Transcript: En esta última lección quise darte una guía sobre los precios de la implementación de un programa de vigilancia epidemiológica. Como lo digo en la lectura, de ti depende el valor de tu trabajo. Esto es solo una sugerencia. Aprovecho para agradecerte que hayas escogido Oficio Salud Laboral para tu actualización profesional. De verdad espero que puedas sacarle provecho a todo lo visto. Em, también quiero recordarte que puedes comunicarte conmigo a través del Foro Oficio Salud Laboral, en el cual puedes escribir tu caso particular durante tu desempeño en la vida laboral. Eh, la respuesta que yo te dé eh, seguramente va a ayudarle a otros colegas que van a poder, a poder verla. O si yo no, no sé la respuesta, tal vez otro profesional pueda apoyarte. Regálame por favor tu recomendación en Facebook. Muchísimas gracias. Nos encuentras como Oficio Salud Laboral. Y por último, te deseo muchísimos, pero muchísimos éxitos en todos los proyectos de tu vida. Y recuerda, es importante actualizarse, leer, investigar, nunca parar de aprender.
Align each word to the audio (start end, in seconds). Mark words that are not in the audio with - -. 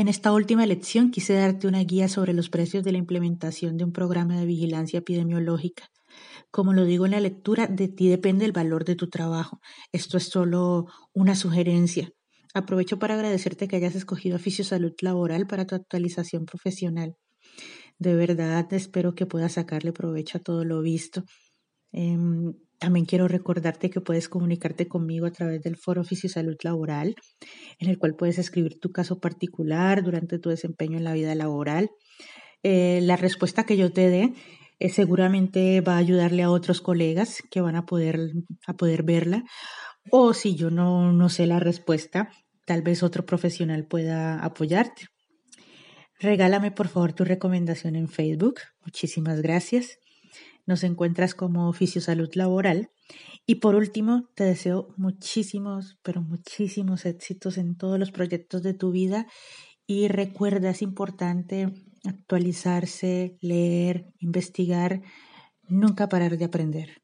En 0.00 0.08
esta 0.08 0.32
última 0.32 0.64
lección 0.64 1.10
quise 1.10 1.34
darte 1.34 1.66
una 1.66 1.84
guía 1.84 2.08
sobre 2.08 2.32
los 2.32 2.48
precios 2.48 2.82
de 2.82 2.90
la 2.90 2.96
implementación 2.96 3.76
de 3.76 3.84
un 3.84 3.92
programa 3.92 4.40
de 4.40 4.46
vigilancia 4.46 5.00
epidemiológica. 5.00 5.90
Como 6.50 6.72
lo 6.72 6.86
digo 6.86 7.04
en 7.04 7.10
la 7.10 7.20
lectura, 7.20 7.66
de 7.66 7.88
ti 7.88 8.08
depende 8.08 8.46
el 8.46 8.52
valor 8.52 8.86
de 8.86 8.96
tu 8.96 9.10
trabajo. 9.10 9.60
Esto 9.92 10.16
es 10.16 10.24
solo 10.24 10.86
una 11.12 11.34
sugerencia. 11.34 12.10
Aprovecho 12.54 12.98
para 12.98 13.12
agradecerte 13.12 13.68
que 13.68 13.76
hayas 13.76 13.94
escogido 13.94 14.36
Oficio 14.36 14.64
Salud 14.64 14.94
Laboral 15.02 15.46
para 15.46 15.66
tu 15.66 15.74
actualización 15.74 16.46
profesional. 16.46 17.16
De 17.98 18.14
verdad 18.14 18.72
espero 18.72 19.14
que 19.14 19.26
puedas 19.26 19.52
sacarle 19.52 19.92
provecho 19.92 20.38
a 20.38 20.40
todo 20.40 20.64
lo 20.64 20.80
visto. 20.80 21.24
Em, 21.92 22.54
también 22.78 23.04
quiero 23.04 23.28
recordarte 23.28 23.90
que 23.90 24.00
puedes 24.00 24.28
comunicarte 24.28 24.88
conmigo 24.88 25.26
a 25.26 25.32
través 25.32 25.62
del 25.62 25.76
Foro 25.76 26.00
Oficio 26.00 26.30
Salud 26.30 26.56
Laboral, 26.62 27.14
en 27.78 27.90
el 27.90 27.98
cual 27.98 28.14
puedes 28.16 28.38
escribir 28.38 28.80
tu 28.80 28.90
caso 28.90 29.20
particular 29.20 30.02
durante 30.02 30.38
tu 30.38 30.48
desempeño 30.48 30.96
en 30.96 31.04
la 31.04 31.12
vida 31.12 31.34
laboral. 31.34 31.90
Eh, 32.62 33.00
la 33.02 33.16
respuesta 33.16 33.64
que 33.64 33.76
yo 33.76 33.92
te 33.92 34.08
dé 34.08 34.32
eh, 34.78 34.88
seguramente 34.88 35.82
va 35.82 35.94
a 35.94 35.98
ayudarle 35.98 36.42
a 36.42 36.50
otros 36.50 36.80
colegas 36.80 37.42
que 37.50 37.60
van 37.60 37.76
a 37.76 37.84
poder, 37.84 38.32
a 38.66 38.72
poder 38.74 39.02
verla. 39.02 39.44
O 40.10 40.32
si 40.32 40.56
yo 40.56 40.70
no, 40.70 41.12
no 41.12 41.28
sé 41.28 41.46
la 41.46 41.60
respuesta, 41.60 42.30
tal 42.64 42.80
vez 42.80 43.02
otro 43.02 43.26
profesional 43.26 43.86
pueda 43.86 44.42
apoyarte. 44.42 45.08
Regálame 46.18 46.70
por 46.70 46.88
favor 46.88 47.12
tu 47.12 47.24
recomendación 47.24 47.96
en 47.96 48.08
Facebook. 48.08 48.60
Muchísimas 48.84 49.42
gracias. 49.42 49.98
Nos 50.66 50.84
encuentras 50.84 51.34
como 51.34 51.68
Oficio 51.68 52.00
Salud 52.00 52.30
Laboral. 52.34 52.90
Y 53.46 53.56
por 53.56 53.74
último, 53.74 54.28
te 54.34 54.44
deseo 54.44 54.94
muchísimos, 54.96 55.98
pero 56.02 56.22
muchísimos 56.22 57.06
éxitos 57.06 57.58
en 57.58 57.76
todos 57.76 57.98
los 57.98 58.12
proyectos 58.12 58.62
de 58.62 58.74
tu 58.74 58.90
vida. 58.90 59.26
Y 59.86 60.08
recuerda, 60.08 60.70
es 60.70 60.82
importante 60.82 61.72
actualizarse, 62.04 63.36
leer, 63.40 64.06
investigar, 64.18 65.02
nunca 65.68 66.08
parar 66.08 66.38
de 66.38 66.44
aprender. 66.44 67.02